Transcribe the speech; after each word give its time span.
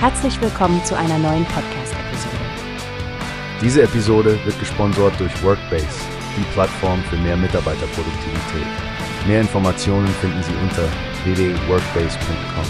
Herzlich 0.00 0.40
willkommen 0.40 0.84
zu 0.84 0.96
einer 0.96 1.18
neuen 1.18 1.44
Podcast-Episode. 1.46 2.36
Diese 3.60 3.82
Episode 3.82 4.38
wird 4.44 4.56
gesponsert 4.60 5.18
durch 5.18 5.42
Workbase, 5.42 5.88
die 6.36 6.44
Plattform 6.52 7.02
für 7.10 7.16
mehr 7.16 7.36
Mitarbeiterproduktivität. 7.36 8.66
Mehr 9.26 9.40
Informationen 9.40 10.06
finden 10.06 10.40
Sie 10.44 10.52
unter 10.62 10.84
www.workbase.com. 11.24 12.64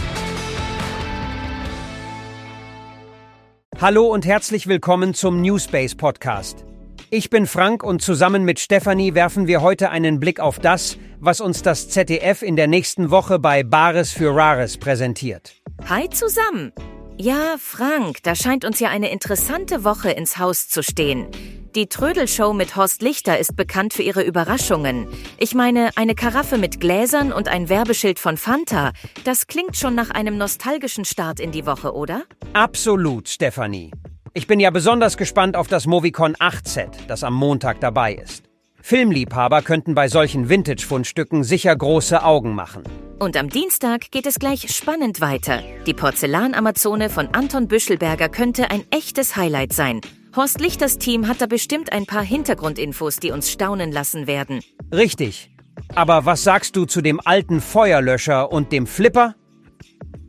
Hallo 3.79 4.06
und 4.06 4.24
herzlich 4.24 4.66
willkommen 4.66 5.12
zum 5.12 5.42
Newspace 5.42 5.97
Podcast. 5.97 6.65
Ich 7.10 7.29
bin 7.29 7.47
Frank 7.47 7.83
und 7.83 8.01
zusammen 8.01 8.45
mit 8.47 8.59
Stefanie 8.59 9.12
werfen 9.15 9.47
wir 9.47 9.60
heute 9.60 9.91
einen 9.91 10.19
Blick 10.19 10.41
auf 10.41 10.59
das, 10.59 10.97
was 11.20 11.42
uns 11.42 11.60
das 11.60 11.91
ZDF 11.91 12.41
in 12.41 12.56
der 12.56 12.69
nächsten 12.69 13.10
Woche 13.10 13.38
bei 13.38 13.65
Bares 13.65 14.12
für 14.12 14.34
Rares 14.34 14.79
präsentiert. 14.79 15.52
Hi 15.91 16.09
zusammen! 16.09 16.73
Ja, 17.20 17.56
Frank, 17.58 18.22
da 18.22 18.36
scheint 18.36 18.64
uns 18.64 18.78
ja 18.78 18.90
eine 18.90 19.10
interessante 19.10 19.82
Woche 19.82 20.08
ins 20.08 20.38
Haus 20.38 20.68
zu 20.68 20.84
stehen. 20.84 21.27
Die 21.74 21.88
Trödelshow 21.88 22.52
mit 22.52 22.77
Horst 22.77 23.02
Lichter 23.02 23.41
ist 23.41 23.56
bekannt 23.56 23.92
für 23.92 24.02
ihre 24.02 24.22
Überraschungen. 24.22 25.08
Ich 25.36 25.52
meine, 25.52 25.91
eine 25.96 26.14
Karaffe 26.14 26.58
mit 26.58 26.78
Gläsern 26.78 27.32
und 27.32 27.48
ein 27.48 27.68
Werbeschild 27.68 28.20
von 28.20 28.36
Fanta, 28.36 28.92
das 29.24 29.48
klingt 29.48 29.77
schon 29.77 29.96
nach 29.96 30.10
einem 30.10 30.38
nostalgischen 30.38 31.04
Start 31.04 31.41
in 31.41 31.50
die 31.50 31.66
Woche, 31.66 31.92
oder? 31.92 32.22
Absolut, 32.52 33.28
Stefanie. 33.28 33.91
Ich 34.32 34.46
bin 34.46 34.60
ja 34.60 34.70
besonders 34.70 35.16
gespannt 35.16 35.56
auf 35.56 35.66
das 35.66 35.86
Movicon 35.88 36.36
8-Set, 36.36 37.08
das 37.08 37.24
am 37.24 37.34
Montag 37.34 37.80
dabei 37.80 38.14
ist. 38.14 38.44
Filmliebhaber 38.80 39.62
könnten 39.62 39.96
bei 39.96 40.06
solchen 40.06 40.48
Vintage-Fundstücken 40.48 41.42
sicher 41.42 41.74
große 41.74 42.22
Augen 42.22 42.55
machen. 42.55 42.84
Und 43.18 43.36
am 43.36 43.48
Dienstag 43.48 44.12
geht 44.12 44.27
es 44.27 44.38
gleich 44.38 44.72
spannend 44.72 45.20
weiter. 45.20 45.61
Die 45.86 45.94
Porzellan-Amazone 45.94 47.11
von 47.11 47.27
Anton 47.34 47.66
Büschelberger 47.66 48.28
könnte 48.28 48.70
ein 48.70 48.84
echtes 48.91 49.34
Highlight 49.34 49.72
sein. 49.72 50.00
Horst 50.36 50.60
Lichters 50.60 50.98
Team 50.98 51.27
hat 51.27 51.41
da 51.41 51.47
bestimmt 51.47 51.92
ein 51.92 52.06
paar 52.06 52.22
Hintergrundinfos, 52.22 53.16
die 53.16 53.33
uns 53.33 53.50
staunen 53.50 53.91
lassen 53.91 54.28
werden. 54.28 54.60
Richtig. 54.92 55.50
Aber 55.97 56.27
was 56.27 56.44
sagst 56.44 56.77
du 56.77 56.84
zu 56.84 57.00
dem 57.00 57.20
alten 57.25 57.60
Feuerlöscher 57.60 58.52
und 58.52 58.70
dem 58.70 58.86
Flipper? 58.86 59.34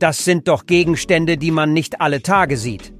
Das 0.00 0.24
sind 0.24 0.48
doch 0.48 0.66
Gegenstände, 0.66 1.36
die 1.36 1.52
man 1.52 1.72
nicht 1.72 2.00
alle 2.00 2.22
Tage 2.22 2.56
sieht. 2.56 2.92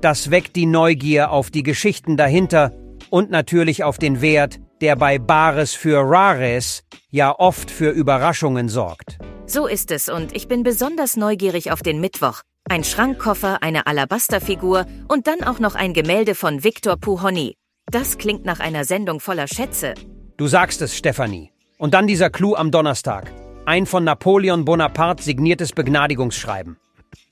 Das 0.00 0.30
weckt 0.30 0.56
die 0.56 0.66
Neugier 0.66 1.30
auf 1.30 1.50
die 1.50 1.62
Geschichten 1.62 2.16
dahinter 2.16 2.72
und 3.10 3.30
natürlich 3.30 3.84
auf 3.84 3.98
den 3.98 4.22
Wert, 4.22 4.60
der 4.80 4.96
bei 4.96 5.18
Bares 5.18 5.74
für 5.74 5.98
Rares 5.98 6.82
ja 7.10 7.34
oft 7.38 7.70
für 7.70 7.90
Überraschungen 7.90 8.68
sorgt. 8.68 9.18
So 9.46 9.66
ist 9.66 9.90
es 9.90 10.08
und 10.08 10.34
ich 10.34 10.48
bin 10.48 10.62
besonders 10.62 11.16
neugierig 11.16 11.72
auf 11.72 11.82
den 11.82 12.00
Mittwoch. 12.00 12.42
Ein 12.68 12.84
Schrankkoffer, 12.84 13.62
eine 13.62 13.86
Alabasterfigur 13.86 14.86
und 15.08 15.26
dann 15.26 15.42
auch 15.42 15.58
noch 15.58 15.74
ein 15.74 15.92
Gemälde 15.92 16.34
von 16.34 16.62
Victor 16.62 16.96
Puhoni. 16.96 17.56
Das 17.90 18.18
klingt 18.18 18.44
nach 18.44 18.60
einer 18.60 18.84
Sendung 18.84 19.18
voller 19.18 19.48
Schätze. 19.48 19.94
Du 20.36 20.46
sagst 20.46 20.80
es, 20.80 20.96
Stefanie. 20.96 21.50
Und 21.78 21.94
dann 21.94 22.06
dieser 22.06 22.30
Clou 22.30 22.54
am 22.54 22.70
Donnerstag. 22.70 23.32
Ein 23.66 23.86
von 23.86 24.04
Napoleon 24.04 24.64
Bonaparte 24.64 25.22
signiertes 25.22 25.72
Begnadigungsschreiben. 25.72 26.76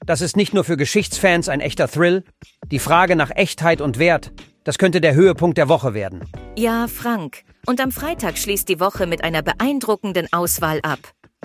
Das 0.04 0.20
ist 0.20 0.36
nicht 0.36 0.54
nur 0.54 0.64
für 0.64 0.76
Geschichtsfans 0.76 1.48
ein 1.48 1.60
echter 1.60 1.88
Thrill. 1.88 2.24
Die 2.70 2.78
Frage 2.78 3.14
nach 3.14 3.30
Echtheit 3.34 3.80
und 3.80 3.98
Wert, 3.98 4.32
das 4.68 4.76
könnte 4.76 5.00
der 5.00 5.14
Höhepunkt 5.14 5.56
der 5.56 5.70
Woche 5.70 5.94
werden. 5.94 6.20
Ja, 6.54 6.88
Frank. 6.88 7.38
Und 7.64 7.80
am 7.80 7.90
Freitag 7.90 8.36
schließt 8.36 8.68
die 8.68 8.80
Woche 8.80 9.06
mit 9.06 9.24
einer 9.24 9.40
beeindruckenden 9.40 10.28
Auswahl 10.30 10.80
ab. 10.82 10.98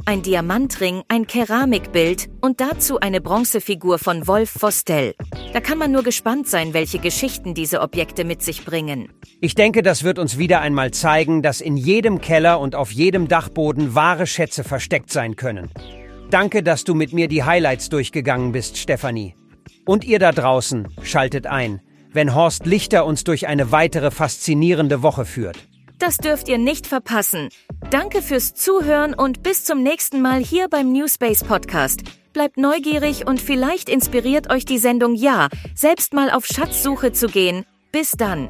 Ein 0.05 0.23
Diamantring, 0.23 1.03
ein 1.07 1.25
Keramikbild 1.25 2.27
und 2.41 2.59
dazu 2.59 2.99
eine 2.99 3.21
Bronzefigur 3.21 3.97
von 3.97 4.27
Wolf 4.27 4.61
Vostell. 4.61 5.15
Da 5.53 5.61
kann 5.61 5.77
man 5.77 5.93
nur 5.93 6.03
gespannt 6.03 6.49
sein, 6.49 6.73
welche 6.73 6.99
Geschichten 6.99 7.53
diese 7.53 7.79
Objekte 7.79 8.25
mit 8.25 8.41
sich 8.41 8.65
bringen. 8.65 9.07
Ich 9.39 9.55
denke, 9.55 9.83
das 9.83 10.03
wird 10.03 10.19
uns 10.19 10.37
wieder 10.37 10.59
einmal 10.59 10.91
zeigen, 10.91 11.41
dass 11.41 11.61
in 11.61 11.77
jedem 11.77 12.19
Keller 12.19 12.59
und 12.59 12.75
auf 12.75 12.91
jedem 12.91 13.29
Dachboden 13.29 13.95
wahre 13.95 14.27
Schätze 14.27 14.65
versteckt 14.65 15.13
sein 15.13 15.37
können. 15.37 15.69
Danke, 16.29 16.61
dass 16.61 16.83
du 16.83 16.93
mit 16.93 17.13
mir 17.13 17.29
die 17.29 17.45
Highlights 17.45 17.87
durchgegangen 17.87 18.51
bist, 18.51 18.75
Stefanie. 18.77 19.33
Und 19.85 20.03
ihr 20.03 20.19
da 20.19 20.33
draußen, 20.33 20.89
schaltet 21.03 21.47
ein, 21.47 21.79
wenn 22.13 22.33
Horst 22.33 22.65
Lichter 22.65 23.05
uns 23.05 23.23
durch 23.23 23.47
eine 23.47 23.71
weitere 23.71 24.11
faszinierende 24.11 25.03
Woche 25.03 25.25
führt. 25.25 25.57
Das 25.99 26.17
dürft 26.17 26.49
ihr 26.49 26.57
nicht 26.57 26.87
verpassen. 26.87 27.49
Danke 27.89 28.21
fürs 28.21 28.53
Zuhören 28.53 29.13
und 29.13 29.43
bis 29.43 29.63
zum 29.63 29.83
nächsten 29.83 30.21
Mal 30.21 30.43
hier 30.43 30.67
beim 30.67 30.91
Newspace 30.91 31.43
Podcast. 31.43 32.01
Bleibt 32.33 32.57
neugierig 32.57 33.27
und 33.27 33.39
vielleicht 33.39 33.89
inspiriert 33.89 34.51
euch 34.51 34.65
die 34.65 34.79
Sendung 34.79 35.15
Ja, 35.15 35.49
selbst 35.75 36.13
mal 36.13 36.31
auf 36.31 36.45
Schatzsuche 36.45 37.11
zu 37.13 37.27
gehen. 37.27 37.65
Bis 37.91 38.11
dann. 38.11 38.49